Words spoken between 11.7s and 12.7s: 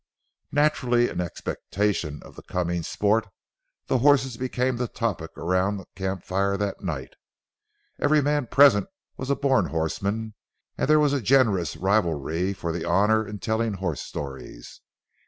rivalry